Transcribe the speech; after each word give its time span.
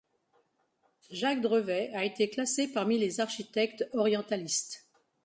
Jacques 1.11 1.41
Drevet 1.43 1.91
a 1.93 2.03
été 2.05 2.27
classé 2.27 2.67
parmi 2.67 2.97
les 2.97 3.19
architectes 3.19 3.87
orientalistes. 3.93 4.87